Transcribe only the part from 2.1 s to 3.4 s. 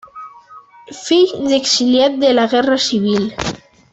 de la Guerra Civil.